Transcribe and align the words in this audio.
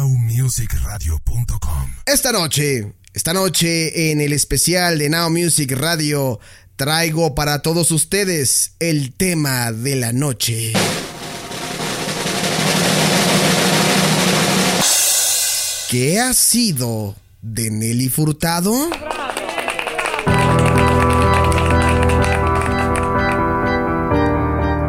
nowmusicradio.com. 0.00 1.94
Esta 2.06 2.32
noche, 2.32 2.94
esta 3.12 3.34
noche 3.34 4.10
en 4.10 4.22
el 4.22 4.32
especial 4.32 4.98
de 4.98 5.10
Now 5.10 5.28
Music 5.28 5.72
Radio 5.72 6.40
traigo 6.76 7.34
para 7.34 7.60
todos 7.60 7.90
ustedes 7.90 8.72
el 8.78 9.12
tema 9.12 9.72
de 9.72 9.96
la 9.96 10.14
noche. 10.14 10.72
¿Qué 15.90 16.18
ha 16.18 16.32
sido 16.32 17.14
de 17.42 17.70
Nelly 17.70 18.08
Furtado? 18.08 18.72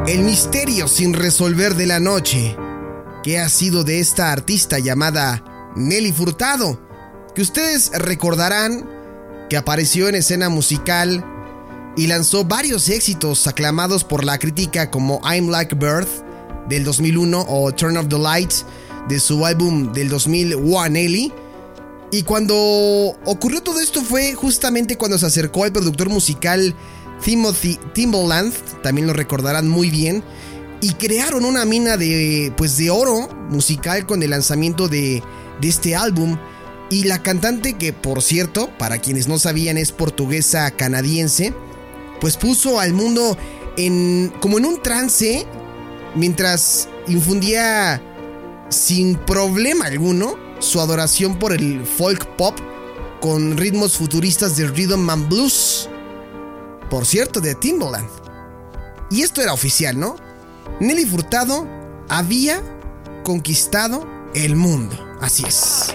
El 0.08 0.24
misterio 0.24 0.88
sin 0.88 1.14
resolver 1.14 1.76
de 1.76 1.88
la 1.88 2.00
noche. 2.00 2.56
¿Qué 3.24 3.38
ha 3.38 3.50
sido 3.50 3.84
de 3.84 4.00
esta 4.00 4.32
artista 4.32 4.80
llamada 4.80 5.72
Nelly 5.76 6.12
Furtado? 6.12 6.82
Que 7.36 7.44
ustedes 7.44 7.92
recordarán 7.94 8.90
que 9.48 9.58
apareció 9.58 10.10
en 10.10 10.16
escena 10.16 10.50
musical 10.50 11.24
y 11.96 12.08
lanzó 12.08 12.46
varios 12.46 12.90
éxitos 12.90 13.46
aclamados 13.46 14.04
por 14.04 14.26
la 14.26 14.40
crítica 14.40 14.90
como 14.90 15.22
I'm 15.24 15.50
Like 15.50 15.76
Birth 15.76 16.10
del 16.68 16.84
2001 16.84 17.46
o 17.48 17.72
Turn 17.74 17.98
of 17.98 18.08
the 18.08 18.18
Lights 18.18 18.66
de 19.08 19.20
su 19.20 19.46
álbum 19.46 19.94
del 19.94 20.10
2001 20.10 20.90
Nelly. 20.90 21.32
Y 22.12 22.24
cuando 22.24 22.56
ocurrió 23.26 23.62
todo 23.62 23.82
esto 23.82 24.02
fue 24.02 24.34
justamente 24.34 24.98
cuando 24.98 25.20
se 25.20 25.28
acercó 25.28 25.64
al 25.64 25.72
productor 25.72 26.10
musical 26.10 26.74
Timothy 27.24 27.78
Timbaland, 27.94 28.52
también 28.82 29.06
lo 29.06 29.14
recordarán 29.14 29.70
muy 29.70 29.92
bien, 29.92 30.24
y 30.82 30.94
crearon 30.94 31.46
una 31.46 31.64
mina 31.66 31.96
de 31.96 32.52
pues 32.58 32.76
de 32.78 32.90
oro 32.90 33.30
musical 33.50 34.06
con 34.06 34.24
el 34.24 34.32
lanzamiento 34.32 34.88
de, 34.88 35.24
de 35.60 35.68
este 35.68 35.96
álbum. 35.96 36.38
Y 36.90 37.06
la 37.06 37.24
cantante, 37.24 37.78
que 37.78 37.94
por 37.94 38.22
cierto, 38.22 38.70
para 38.78 38.98
quienes 38.98 39.28
no 39.28 39.40
sabían, 39.40 39.78
es 39.78 39.94
portuguesa 39.94 40.70
canadiense, 40.72 41.54
pues 42.20 42.36
puso 42.36 42.80
al 42.80 42.94
mundo 42.94 43.38
en 43.78 44.34
como 44.42 44.58
en 44.58 44.66
un 44.66 44.82
trance 44.82 45.46
mientras 46.16 46.90
infundía 47.08 48.02
sin 48.70 49.16
problema 49.16 49.86
alguno 49.86 50.36
su 50.60 50.82
adoración 50.82 51.40
por 51.40 51.54
el 51.54 51.86
folk 51.86 52.36
pop 52.36 52.58
con 53.22 53.56
ritmos 53.56 53.98
futuristas 53.98 54.58
de 54.58 54.68
rhythm 54.68 55.10
and 55.10 55.30
blues. 55.30 55.90
Por 56.90 57.06
cierto, 57.06 57.40
de 57.40 57.56
Timbaland. 57.56 58.10
Y 59.10 59.22
esto 59.22 59.42
era 59.42 59.54
oficial, 59.54 59.98
¿no? 59.98 60.16
Nelly 60.80 61.06
Furtado 61.06 61.68
había 62.10 62.62
conquistado 63.24 64.08
el 64.34 64.56
mundo. 64.56 64.98
Así 65.22 65.44
es. 65.48 65.94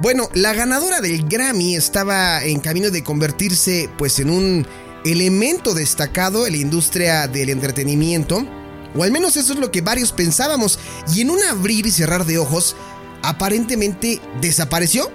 Bueno, 0.00 0.28
la 0.34 0.52
ganadora 0.52 1.00
del 1.00 1.26
Grammy 1.26 1.74
estaba 1.74 2.44
en 2.44 2.60
camino 2.60 2.90
de 2.90 3.02
convertirse 3.02 3.90
pues 3.98 4.20
en 4.20 4.30
un 4.30 4.66
elemento 5.04 5.74
destacado 5.74 6.46
en 6.46 6.52
la 6.52 6.58
industria 6.58 7.26
del 7.26 7.50
entretenimiento, 7.50 8.46
o 8.94 9.02
al 9.02 9.10
menos 9.10 9.36
eso 9.36 9.54
es 9.54 9.58
lo 9.58 9.70
que 9.70 9.80
varios 9.80 10.12
pensábamos, 10.12 10.78
y 11.14 11.22
en 11.22 11.30
un 11.30 11.42
abrir 11.44 11.86
y 11.86 11.90
cerrar 11.90 12.26
de 12.26 12.38
ojos, 12.38 12.76
aparentemente 13.22 14.20
desapareció, 14.40 15.10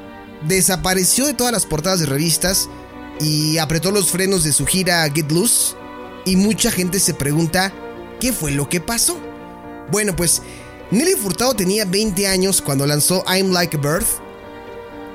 desapareció 0.48 1.28
de 1.28 1.36
todas 1.36 1.54
las 1.54 1.66
portadas 1.66 2.00
de 2.00 2.08
revistas 2.08 2.70
y 3.22 3.58
apretó 3.60 3.92
los 3.92 4.10
frenos 4.10 4.44
de 4.44 4.52
su 4.52 4.66
gira 4.66 5.10
Get 5.14 5.32
Loose, 5.32 5.76
y 6.26 6.36
mucha 6.36 6.72
gente 6.72 7.00
se 7.00 7.14
pregunta, 7.14 7.72
¿qué 8.20 8.34
fue 8.34 8.52
lo 8.52 8.68
que 8.68 8.82
pasó? 8.82 9.18
Bueno, 9.92 10.16
pues 10.16 10.42
Nelly 10.92 11.14
Furtado 11.14 11.54
tenía 11.54 11.86
20 11.86 12.28
años 12.28 12.62
cuando 12.62 12.86
lanzó 12.86 13.24
I'm 13.28 13.52
Like 13.52 13.78
a 13.78 13.80
Birth, 13.80 14.08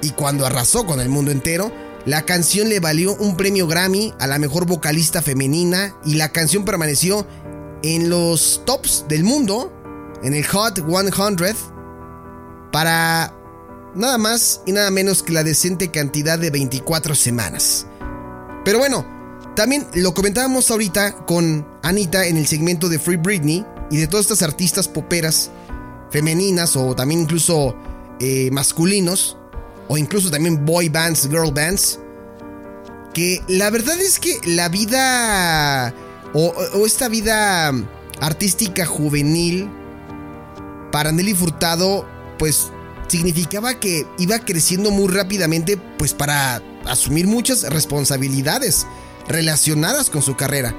y 0.02 0.10
cuando 0.10 0.46
arrasó 0.46 0.86
con 0.86 1.00
el 1.00 1.08
mundo 1.08 1.30
entero, 1.30 1.72
la 2.04 2.22
canción 2.22 2.68
le 2.68 2.78
valió 2.78 3.16
un 3.16 3.36
premio 3.36 3.66
Grammy 3.66 4.14
a 4.20 4.26
la 4.28 4.38
mejor 4.38 4.66
vocalista 4.66 5.22
femenina 5.22 5.96
y 6.04 6.14
la 6.14 6.30
canción 6.30 6.64
permaneció 6.64 7.26
en 7.82 8.08
los 8.08 8.62
tops 8.64 9.06
del 9.08 9.24
mundo, 9.24 9.72
en 10.22 10.34
el 10.34 10.46
Hot 10.46 10.76
100, 10.86 11.56
para 12.70 13.34
nada 13.96 14.18
más 14.18 14.60
y 14.66 14.72
nada 14.72 14.90
menos 14.90 15.22
que 15.22 15.32
la 15.32 15.42
decente 15.42 15.90
cantidad 15.90 16.38
de 16.38 16.50
24 16.50 17.14
semanas. 17.14 17.86
Pero 18.66 18.80
bueno, 18.80 19.06
también 19.54 19.86
lo 19.94 20.12
comentábamos 20.12 20.72
ahorita 20.72 21.24
con 21.24 21.64
Anita 21.84 22.26
en 22.26 22.36
el 22.36 22.48
segmento 22.48 22.88
de 22.88 22.98
Free 22.98 23.16
Britney 23.16 23.64
y 23.92 23.96
de 23.96 24.08
todas 24.08 24.24
estas 24.26 24.42
artistas 24.42 24.88
poperas 24.88 25.52
femeninas 26.10 26.74
o 26.74 26.96
también 26.96 27.20
incluso 27.20 27.76
eh, 28.18 28.50
masculinos 28.50 29.36
o 29.86 29.96
incluso 29.96 30.32
también 30.32 30.66
boy 30.66 30.88
bands, 30.88 31.28
girl 31.30 31.52
bands, 31.52 32.00
que 33.14 33.40
la 33.46 33.70
verdad 33.70 34.00
es 34.00 34.18
que 34.18 34.36
la 34.44 34.68
vida 34.68 35.94
o, 36.34 36.52
o 36.74 36.86
esta 36.86 37.06
vida 37.06 37.72
artística 38.20 38.84
juvenil 38.84 39.70
para 40.90 41.12
Nelly 41.12 41.34
Furtado, 41.34 42.04
pues 42.36 42.72
significaba 43.06 43.78
que 43.78 44.08
iba 44.18 44.40
creciendo 44.40 44.90
muy 44.90 45.06
rápidamente, 45.06 45.76
pues 45.76 46.14
para 46.14 46.60
asumir 46.88 47.26
muchas 47.26 47.62
responsabilidades 47.62 48.86
relacionadas 49.28 50.10
con 50.10 50.22
su 50.22 50.36
carrera. 50.36 50.74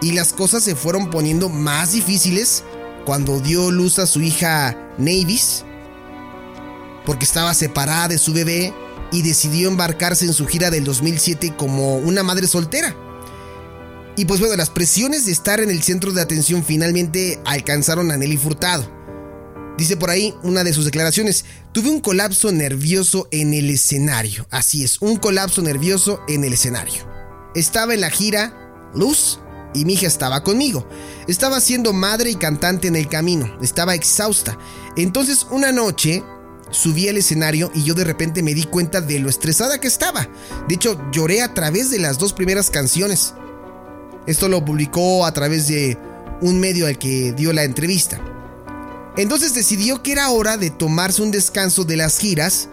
Y 0.00 0.12
las 0.12 0.32
cosas 0.32 0.62
se 0.62 0.76
fueron 0.76 1.10
poniendo 1.10 1.48
más 1.48 1.92
difíciles 1.92 2.62
cuando 3.04 3.40
dio 3.40 3.70
luz 3.70 3.98
a 3.98 4.06
su 4.06 4.20
hija 4.20 4.76
Navis, 4.98 5.64
porque 7.04 7.24
estaba 7.24 7.54
separada 7.54 8.08
de 8.08 8.18
su 8.18 8.32
bebé 8.32 8.72
y 9.10 9.22
decidió 9.22 9.68
embarcarse 9.68 10.26
en 10.26 10.34
su 10.34 10.46
gira 10.46 10.70
del 10.70 10.84
2007 10.84 11.54
como 11.56 11.96
una 11.96 12.22
madre 12.22 12.46
soltera. 12.46 12.94
Y 14.16 14.24
pues 14.24 14.40
bueno, 14.40 14.56
las 14.56 14.70
presiones 14.70 15.26
de 15.26 15.32
estar 15.32 15.60
en 15.60 15.70
el 15.70 15.82
centro 15.82 16.12
de 16.12 16.20
atención 16.20 16.64
finalmente 16.64 17.40
alcanzaron 17.44 18.10
a 18.10 18.16
Nelly 18.16 18.36
Furtado. 18.36 18.97
Dice 19.78 19.96
por 19.96 20.10
ahí 20.10 20.34
una 20.42 20.64
de 20.64 20.72
sus 20.72 20.84
declaraciones, 20.84 21.44
tuve 21.70 21.88
un 21.88 22.00
colapso 22.00 22.50
nervioso 22.50 23.28
en 23.30 23.54
el 23.54 23.70
escenario. 23.70 24.44
Así 24.50 24.82
es, 24.82 25.00
un 25.00 25.16
colapso 25.16 25.62
nervioso 25.62 26.20
en 26.26 26.42
el 26.42 26.52
escenario. 26.52 27.08
Estaba 27.54 27.94
en 27.94 28.00
la 28.00 28.10
gira 28.10 28.90
Luz 28.92 29.38
y 29.74 29.84
mi 29.84 29.92
hija 29.92 30.08
estaba 30.08 30.42
conmigo. 30.42 30.88
Estaba 31.28 31.60
siendo 31.60 31.92
madre 31.92 32.30
y 32.30 32.34
cantante 32.34 32.88
en 32.88 32.96
el 32.96 33.08
camino. 33.08 33.56
Estaba 33.62 33.94
exhausta. 33.94 34.58
Entonces 34.96 35.46
una 35.48 35.70
noche 35.70 36.24
subí 36.72 37.08
al 37.08 37.16
escenario 37.16 37.70
y 37.72 37.84
yo 37.84 37.94
de 37.94 38.02
repente 38.02 38.42
me 38.42 38.54
di 38.54 38.64
cuenta 38.64 39.00
de 39.00 39.20
lo 39.20 39.30
estresada 39.30 39.78
que 39.80 39.86
estaba. 39.86 40.28
De 40.68 40.74
hecho, 40.74 41.00
lloré 41.12 41.40
a 41.40 41.54
través 41.54 41.92
de 41.92 42.00
las 42.00 42.18
dos 42.18 42.32
primeras 42.32 42.68
canciones. 42.70 43.32
Esto 44.26 44.48
lo 44.48 44.64
publicó 44.64 45.24
a 45.24 45.32
través 45.32 45.68
de 45.68 45.96
un 46.40 46.58
medio 46.58 46.88
al 46.88 46.98
que 46.98 47.32
dio 47.32 47.52
la 47.52 47.62
entrevista. 47.62 48.20
Entonces 49.18 49.52
decidió 49.52 50.02
que 50.02 50.12
era 50.12 50.30
hora 50.30 50.56
de 50.56 50.70
tomarse 50.70 51.22
un 51.22 51.32
descanso 51.32 51.84
de 51.84 51.96
las 51.96 52.18
giras 52.18 52.68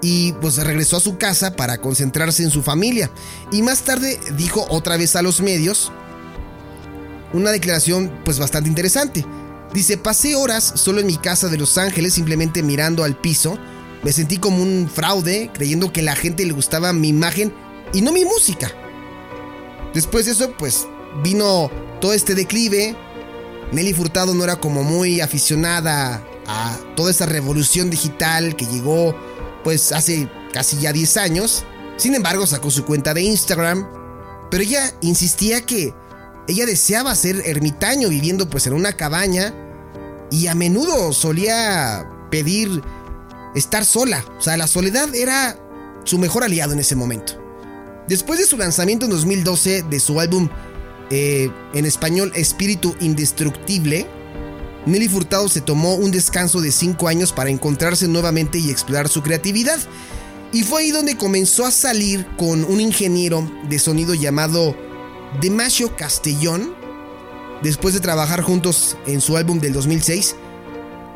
y 0.00 0.32
pues 0.34 0.56
regresó 0.56 0.96
a 0.96 1.00
su 1.00 1.18
casa 1.18 1.56
para 1.56 1.78
concentrarse 1.78 2.44
en 2.44 2.50
su 2.50 2.62
familia. 2.62 3.10
Y 3.50 3.62
más 3.62 3.82
tarde 3.82 4.18
dijo 4.36 4.64
otra 4.70 4.96
vez 4.96 5.16
a 5.16 5.22
los 5.22 5.40
medios 5.40 5.90
una 7.32 7.50
declaración 7.50 8.12
pues 8.24 8.38
bastante 8.38 8.68
interesante. 8.68 9.26
Dice, 9.74 9.96
pasé 9.96 10.36
horas 10.36 10.72
solo 10.76 11.00
en 11.00 11.06
mi 11.06 11.16
casa 11.16 11.48
de 11.48 11.58
Los 11.58 11.76
Ángeles 11.78 12.14
simplemente 12.14 12.62
mirando 12.62 13.02
al 13.02 13.16
piso. 13.16 13.58
Me 14.04 14.12
sentí 14.12 14.36
como 14.36 14.62
un 14.62 14.88
fraude, 14.88 15.50
creyendo 15.52 15.92
que 15.92 16.00
a 16.00 16.04
la 16.04 16.14
gente 16.14 16.46
le 16.46 16.52
gustaba 16.52 16.92
mi 16.92 17.08
imagen 17.08 17.52
y 17.92 18.02
no 18.02 18.12
mi 18.12 18.24
música. 18.24 18.70
Después 19.94 20.26
de 20.26 20.32
eso, 20.32 20.52
pues 20.58 20.86
vino 21.24 21.70
todo 22.00 22.12
este 22.12 22.36
declive. 22.36 22.96
Nelly 23.72 23.94
Furtado 23.94 24.34
no 24.34 24.44
era 24.44 24.56
como 24.56 24.82
muy 24.82 25.20
aficionada 25.20 26.22
a 26.46 26.78
toda 26.94 27.10
esa 27.10 27.26
revolución 27.26 27.88
digital 27.88 28.54
que 28.54 28.66
llegó 28.66 29.16
pues 29.64 29.92
hace 29.92 30.28
casi 30.52 30.78
ya 30.78 30.92
10 30.92 31.16
años. 31.16 31.64
Sin 31.96 32.14
embargo, 32.14 32.46
sacó 32.46 32.70
su 32.70 32.84
cuenta 32.84 33.14
de 33.14 33.22
Instagram. 33.22 33.88
Pero 34.50 34.62
ella 34.62 34.92
insistía 35.00 35.62
que 35.62 35.94
ella 36.46 36.66
deseaba 36.66 37.14
ser 37.14 37.42
ermitaño 37.46 38.10
viviendo 38.10 38.50
pues 38.50 38.66
en 38.66 38.74
una 38.74 38.92
cabaña 38.92 39.54
y 40.30 40.48
a 40.48 40.54
menudo 40.54 41.12
solía 41.12 42.06
pedir 42.30 42.82
estar 43.54 43.84
sola. 43.84 44.24
O 44.38 44.42
sea, 44.42 44.56
la 44.56 44.66
soledad 44.66 45.14
era 45.14 45.58
su 46.04 46.18
mejor 46.18 46.44
aliado 46.44 46.72
en 46.72 46.80
ese 46.80 46.96
momento. 46.96 47.34
Después 48.08 48.38
de 48.38 48.46
su 48.46 48.58
lanzamiento 48.58 49.06
en 49.06 49.12
2012 49.12 49.82
de 49.82 50.00
su 50.00 50.20
álbum 50.20 50.48
eh, 51.10 51.50
en 51.74 51.86
español 51.86 52.32
Espíritu 52.34 52.94
Indestructible, 53.00 54.06
Nelly 54.86 55.08
Furtado 55.08 55.48
se 55.48 55.60
tomó 55.60 55.94
un 55.94 56.10
descanso 56.10 56.60
de 56.60 56.72
5 56.72 57.06
años 57.08 57.32
para 57.32 57.50
encontrarse 57.50 58.08
nuevamente 58.08 58.58
y 58.58 58.70
explorar 58.70 59.08
su 59.08 59.22
creatividad. 59.22 59.78
Y 60.52 60.64
fue 60.64 60.82
ahí 60.82 60.90
donde 60.90 61.16
comenzó 61.16 61.64
a 61.64 61.70
salir 61.70 62.26
con 62.36 62.64
un 62.64 62.80
ingeniero 62.80 63.50
de 63.68 63.78
sonido 63.78 64.14
llamado 64.14 64.76
Demasio 65.40 65.96
Castellón, 65.96 66.74
después 67.62 67.94
de 67.94 68.00
trabajar 68.00 68.42
juntos 68.42 68.96
en 69.06 69.20
su 69.20 69.36
álbum 69.36 69.60
del 69.60 69.72
2006, 69.72 70.34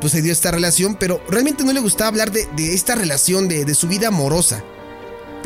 pues 0.00 0.12
se 0.12 0.22
dio 0.22 0.32
esta 0.32 0.50
relación, 0.50 0.94
pero 0.94 1.20
realmente 1.28 1.64
no 1.64 1.72
le 1.72 1.80
gustaba 1.80 2.08
hablar 2.08 2.30
de, 2.30 2.74
esta 2.74 2.94
relación, 2.94 3.48
de, 3.48 3.64
de 3.64 3.74
su 3.74 3.88
vida 3.88 4.08
amorosa. 4.08 4.62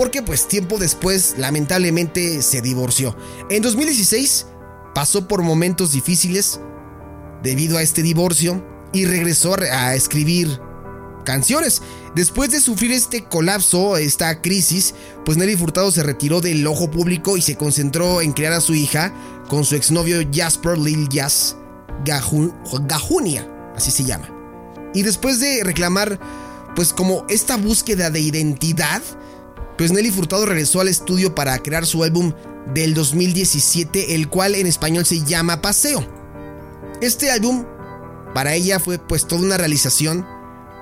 Porque 0.01 0.23
pues 0.23 0.49
tiempo 0.49 0.79
después, 0.79 1.35
lamentablemente, 1.37 2.41
se 2.41 2.63
divorció. 2.63 3.15
En 3.51 3.61
2016 3.61 4.47
pasó 4.95 5.29
por 5.29 5.43
momentos 5.43 5.93
difíciles 5.93 6.59
debido 7.43 7.77
a 7.77 7.83
este 7.83 8.01
divorcio 8.01 8.65
y 8.95 9.05
regresó 9.05 9.55
a 9.61 9.95
escribir 9.95 10.59
canciones. 11.27 11.83
Después 12.15 12.51
de 12.51 12.63
sufrir 12.63 12.93
este 12.93 13.25
colapso, 13.25 13.99
esta 13.99 14.41
crisis, 14.41 14.95
pues 15.27 15.37
Nelly 15.37 15.57
Furtado 15.57 15.91
se 15.91 16.03
retiró 16.03 16.41
del 16.41 16.67
ojo 16.67 16.91
público 16.91 17.37
y 17.37 17.43
se 17.43 17.57
concentró 17.57 18.23
en 18.23 18.33
crear 18.33 18.55
a 18.55 18.63
su 18.63 18.75
hija 18.75 19.13
con 19.51 19.67
su 19.67 19.77
exnovio 19.77 20.27
Jasper 20.33 20.79
Lil 20.79 21.11
Jazz 21.11 21.57
Gajunia, 22.07 23.47
así 23.77 23.91
se 23.91 24.05
llama. 24.05 24.31
Y 24.95 25.03
después 25.03 25.41
de 25.41 25.63
reclamar, 25.63 26.19
pues 26.75 26.95
como 26.95 27.27
esta 27.29 27.59
búsqueda 27.59 28.09
de 28.09 28.21
identidad, 28.21 29.03
pues 29.81 29.93
Nelly 29.93 30.11
Furtado 30.11 30.45
regresó 30.45 30.83
al 30.83 30.89
estudio 30.89 31.35
para 31.35 31.59
crear 31.63 31.87
su 31.87 32.05
álbum 32.05 32.35
del 32.75 32.93
2017, 32.93 34.15
el 34.15 34.29
cual 34.29 34.55
en 34.55 34.67
español 34.67 35.07
se 35.07 35.25
llama 35.25 35.63
Paseo. 35.63 36.07
Este 37.01 37.31
álbum 37.31 37.65
para 38.35 38.53
ella 38.53 38.79
fue 38.79 38.99
pues 38.99 39.27
toda 39.27 39.41
una 39.41 39.57
realización, 39.57 40.27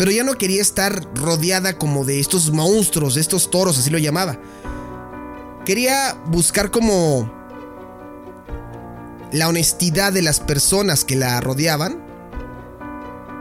pero 0.00 0.10
ya 0.10 0.24
no 0.24 0.34
quería 0.34 0.60
estar 0.60 1.06
rodeada 1.14 1.78
como 1.78 2.04
de 2.04 2.18
estos 2.18 2.50
monstruos, 2.50 3.14
de 3.14 3.20
estos 3.20 3.52
toros, 3.52 3.78
así 3.78 3.88
lo 3.88 3.98
llamaba. 3.98 4.36
Quería 5.64 6.20
buscar 6.26 6.72
como 6.72 7.32
la 9.30 9.46
honestidad 9.46 10.12
de 10.12 10.22
las 10.22 10.40
personas 10.40 11.04
que 11.04 11.14
la 11.14 11.40
rodeaban. 11.40 12.04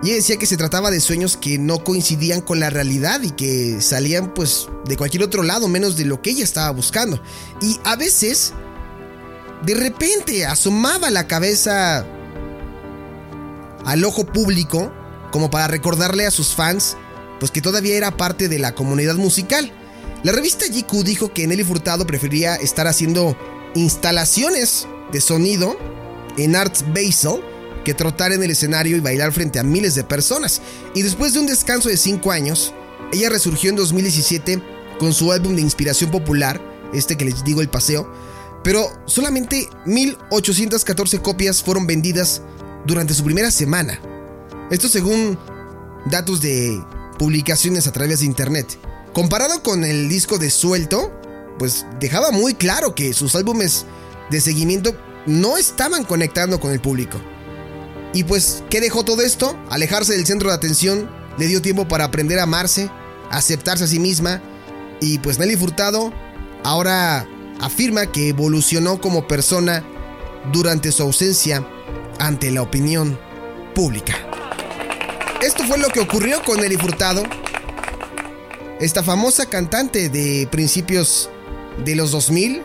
Y 0.03 0.11
decía 0.11 0.38
que 0.38 0.45
se 0.45 0.57
trataba 0.57 0.91
de 0.91 1.01
sueños 1.01 1.38
que 1.38 1.57
no 1.57 1.83
coincidían 1.83 2.41
con 2.41 2.59
la 2.59 2.69
realidad 2.69 3.21
y 3.23 3.31
que 3.31 3.81
salían 3.81 4.33
pues 4.33 4.67
de 4.85 4.95
cualquier 4.95 5.23
otro 5.23 5.44
lado 5.44 5.67
menos 5.67 5.97
de 5.97 6.05
lo 6.05 6.21
que 6.21 6.29
ella 6.29 6.44
estaba 6.44 6.69
buscando. 6.71 7.21
Y 7.61 7.79
a 7.83 7.95
veces, 7.95 8.53
de 9.65 9.73
repente, 9.73 10.45
asomaba 10.45 11.09
la 11.09 11.27
cabeza 11.27 12.05
al 13.85 14.03
ojo 14.05 14.25
público 14.25 14.91
como 15.31 15.49
para 15.49 15.67
recordarle 15.67 16.25
a 16.25 16.31
sus 16.31 16.53
fans 16.53 16.95
pues 17.39 17.51
que 17.51 17.61
todavía 17.61 17.95
era 17.95 18.15
parte 18.15 18.47
de 18.47 18.59
la 18.59 18.75
comunidad 18.75 19.15
musical. 19.15 19.71
La 20.23 20.31
revista 20.31 20.65
GQ 20.67 21.03
dijo 21.03 21.33
que 21.33 21.47
Nelly 21.47 21.63
Furtado 21.63 22.05
prefería 22.05 22.55
estar 22.55 22.88
haciendo 22.88 23.38
instalaciones 23.75 24.88
de 25.11 25.21
sonido 25.21 25.77
en 26.38 26.55
Arts 26.55 26.83
Basel 26.94 27.41
que 27.87 27.93
trotar 27.93 28.33
en 28.33 28.43
el 28.43 28.51
escenario 28.51 28.97
y 28.97 28.99
bailar 28.99 29.31
frente 29.31 29.59
a 29.59 29.63
miles 29.63 29.95
de 29.95 30.03
personas. 30.03 30.61
Y 30.93 31.03
después 31.03 31.31
de 31.31 31.39
un 31.39 31.45
descanso 31.45 31.87
de 31.87 31.95
5 31.95 32.31
años, 32.33 32.73
ella 33.13 33.29
resurgió 33.29 33.69
en 33.69 33.77
2017 33.77 34.61
con 34.99 35.13
su 35.13 35.31
álbum 35.31 35.55
de 35.55 35.61
inspiración 35.61 36.11
popular, 36.11 36.59
este 36.91 37.15
que 37.15 37.23
les 37.23 37.45
digo 37.45 37.61
el 37.61 37.69
paseo, 37.69 38.11
pero 38.61 38.91
solamente 39.05 39.69
1814 39.85 41.21
copias 41.21 41.63
fueron 41.63 41.87
vendidas 41.87 42.41
durante 42.85 43.13
su 43.13 43.23
primera 43.23 43.51
semana. 43.51 44.01
Esto 44.69 44.89
según 44.89 45.39
datos 46.11 46.41
de 46.41 46.83
publicaciones 47.17 47.87
a 47.87 47.93
través 47.93 48.19
de 48.19 48.25
internet. 48.25 48.77
Comparado 49.13 49.63
con 49.63 49.85
el 49.85 50.09
disco 50.09 50.37
de 50.37 50.49
Suelto, 50.49 51.09
pues 51.57 51.85
dejaba 52.01 52.31
muy 52.31 52.53
claro 52.53 52.93
que 52.95 53.13
sus 53.13 53.33
álbumes 53.33 53.85
de 54.29 54.41
seguimiento 54.41 54.93
no 55.25 55.55
estaban 55.55 56.03
conectando 56.03 56.59
con 56.59 56.73
el 56.73 56.81
público. 56.81 57.17
Y 58.13 58.24
pues, 58.24 58.63
¿qué 58.69 58.81
dejó 58.81 59.04
todo 59.04 59.21
esto? 59.21 59.57
Alejarse 59.69 60.13
del 60.13 60.25
centro 60.25 60.50
de 60.50 60.56
atención, 60.56 61.09
le 61.38 61.48
dio 61.48 61.62
tiempo 61.62 61.88
para 61.88 62.06
aprender 62.06 62.39
a 62.39 62.44
amarse, 62.44 62.89
aceptarse 63.30 63.83
a 63.83 63.88
sí 63.88 64.00
misma, 64.00 64.42
y 65.00 65.19
pues 65.19 65.38
Nelly 65.38 65.56
Furtado 65.56 66.12
ahora 66.63 67.27
afirma 67.62 68.12
que 68.12 68.30
evolucionó 68.30 69.00
como 69.00 69.27
persona 69.27 69.83
durante 70.51 70.92
su 70.92 71.04
ausencia 71.04 71.68
ante 72.19 72.51
la 72.51 72.62
opinión 72.62 73.19
pública. 73.75 74.15
Esto 75.42 75.63
fue 75.65 75.77
lo 75.77 75.89
que 75.89 76.00
ocurrió 76.00 76.42
con 76.44 76.59
Nelly 76.59 76.77
Furtado, 76.77 77.24
esta 78.80 79.04
famosa 79.04 79.48
cantante 79.48 80.09
de 80.09 80.48
principios 80.51 81.30
de 81.83 81.95
los 81.95 82.12
2000, 82.12 82.62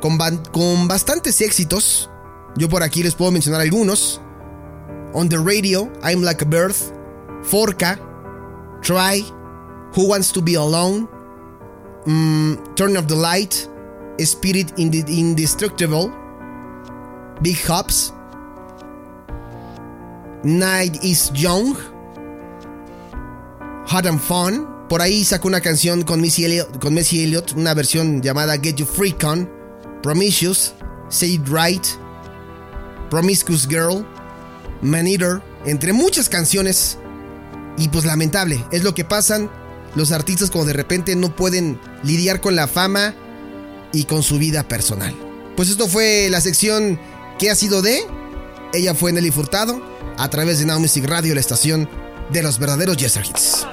con, 0.00 0.18
con 0.52 0.88
bastantes 0.88 1.40
éxitos. 1.40 2.10
Yo 2.56 2.68
por 2.68 2.82
aquí 2.82 3.02
les 3.02 3.14
puedo 3.14 3.30
mencionar 3.32 3.60
algunos. 3.60 4.20
On 5.14 5.28
the 5.28 5.38
Radio, 5.38 5.90
I'm 6.02 6.22
Like 6.22 6.42
a 6.42 6.46
Bird, 6.46 6.74
Forca, 7.44 7.98
Try, 8.82 9.20
Who 9.94 10.08
Wants 10.08 10.32
to 10.32 10.42
Be 10.42 10.54
Alone, 10.54 11.08
mm, 12.04 12.76
Turn 12.76 12.96
Off 12.96 13.06
the 13.06 13.16
Light, 13.16 13.68
Spirit 14.18 14.78
Indestructible, 14.78 16.08
Big 17.42 17.56
Hops, 17.66 18.12
Night 20.44 21.02
is 21.02 21.30
Young, 21.34 21.74
Hot 23.86 24.06
and 24.06 24.20
Fun. 24.20 24.66
Por 24.88 25.00
ahí 25.02 25.24
sacó 25.24 25.48
una 25.48 25.60
canción 25.60 26.02
con 26.02 26.20
Missy 26.20 26.44
Elliott, 26.44 26.78
con 26.80 26.94
Missy 26.94 27.24
Elliott 27.24 27.54
una 27.56 27.74
versión 27.74 28.22
llamada 28.22 28.56
Get 28.56 28.76
You 28.76 28.86
Freak 28.86 29.24
On, 29.24 29.50
Promiscuous, 30.02 30.74
Say 31.08 31.34
It 31.34 31.48
Right, 31.48 31.84
Promiscuous 33.10 33.66
Girl, 33.66 34.06
Man 34.82 35.06
Eater, 35.06 35.42
entre 35.64 35.92
muchas 35.92 36.28
canciones. 36.28 36.98
Y 37.78 37.88
pues 37.88 38.04
lamentable, 38.04 38.64
es 38.72 38.84
lo 38.84 38.94
que 38.94 39.04
pasan 39.04 39.50
los 39.94 40.12
artistas 40.12 40.50
como 40.50 40.64
de 40.64 40.72
repente 40.72 41.16
no 41.16 41.34
pueden 41.34 41.78
lidiar 42.02 42.40
con 42.40 42.56
la 42.56 42.68
fama 42.68 43.14
y 43.92 44.04
con 44.04 44.22
su 44.22 44.38
vida 44.38 44.66
personal. 44.68 45.14
Pues 45.56 45.70
esto 45.70 45.88
fue 45.88 46.28
la 46.30 46.40
sección 46.40 47.00
que 47.38 47.50
ha 47.50 47.54
sido 47.54 47.82
de? 47.82 48.00
Ella 48.72 48.94
fue 48.94 49.12
Nelly 49.12 49.30
Furtado 49.30 49.80
a 50.18 50.28
través 50.28 50.58
de 50.58 50.66
Now 50.66 50.80
Music 50.80 51.04
Radio, 51.06 51.34
la 51.34 51.40
estación 51.40 51.88
de 52.30 52.42
los 52.42 52.58
verdaderos 52.58 52.96
Jester 52.96 53.24
Hits. 53.24 53.66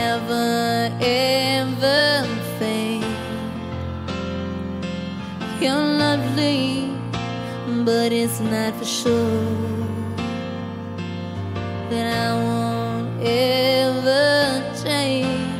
Never 0.00 0.90
ever 1.02 2.26
fade. 2.58 3.04
You're 5.60 5.88
lovely, 6.04 6.94
but 7.84 8.10
it's 8.10 8.40
not 8.40 8.72
for 8.78 8.88
sure 9.00 9.44
that 11.90 12.06
I 12.24 12.28
won't 12.46 13.08
ever 13.22 14.28
change. 14.82 15.52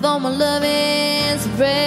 Though 0.00 0.20
my 0.20 0.30
love 0.44 0.62
is 0.64 1.42
rare, 1.60 1.83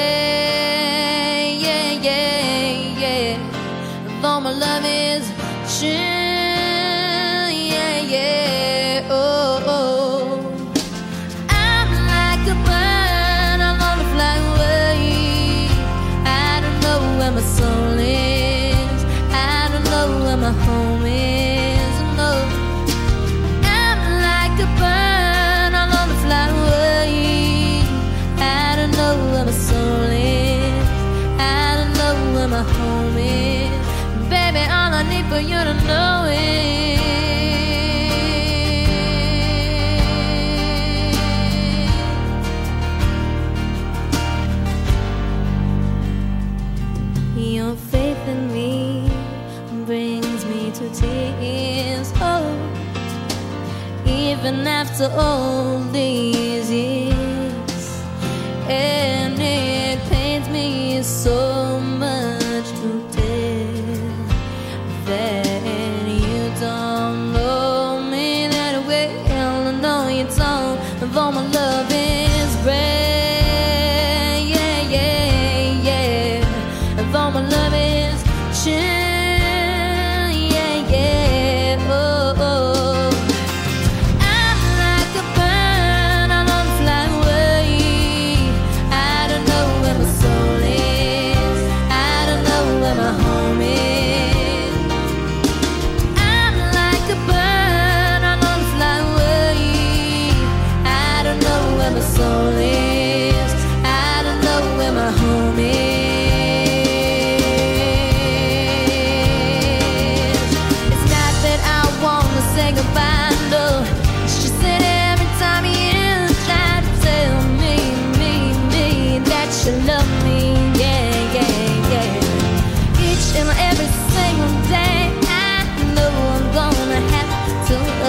for 35.30 35.40
you 35.40 35.60
to 35.70 35.74
know 35.86 36.26
is 36.30 37.00
your 47.36 47.76
faith 47.76 48.28
in 48.28 48.54
me 48.54 49.10
brings 49.86 50.46
me 50.46 50.72
to 50.72 50.90
tears. 50.94 52.14
Oh, 52.22 52.56
even 54.06 54.66
after 54.66 55.10
all 55.12 55.80
these 55.92 56.47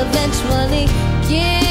eventually 0.00 0.86
give 1.28 1.67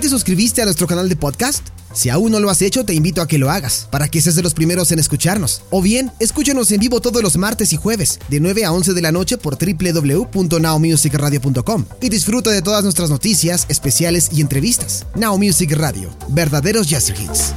¿Ya 0.00 0.04
te 0.04 0.08
suscribiste 0.08 0.62
a 0.62 0.64
nuestro 0.64 0.86
canal 0.86 1.10
de 1.10 1.16
podcast? 1.16 1.62
Si 1.92 2.08
aún 2.08 2.32
no 2.32 2.40
lo 2.40 2.48
has 2.48 2.62
hecho, 2.62 2.86
te 2.86 2.94
invito 2.94 3.20
a 3.20 3.28
que 3.28 3.36
lo 3.36 3.50
hagas, 3.50 3.86
para 3.90 4.08
que 4.08 4.22
seas 4.22 4.34
de 4.34 4.42
los 4.42 4.54
primeros 4.54 4.92
en 4.92 4.98
escucharnos. 4.98 5.60
O 5.68 5.82
bien, 5.82 6.10
escúchanos 6.20 6.72
en 6.72 6.80
vivo 6.80 7.02
todos 7.02 7.22
los 7.22 7.36
martes 7.36 7.74
y 7.74 7.76
jueves, 7.76 8.18
de 8.30 8.40
9 8.40 8.64
a 8.64 8.72
11 8.72 8.94
de 8.94 9.02
la 9.02 9.12
noche 9.12 9.36
por 9.36 9.58
www.nowmusicradio.com 9.58 11.84
y 12.00 12.08
disfruta 12.08 12.50
de 12.50 12.62
todas 12.62 12.82
nuestras 12.82 13.10
noticias, 13.10 13.66
especiales 13.68 14.30
y 14.32 14.40
entrevistas. 14.40 15.04
Now 15.16 15.36
Music 15.36 15.72
Radio, 15.72 16.08
verdaderos 16.30 16.88
jazz 16.88 17.10
hits. 17.10 17.52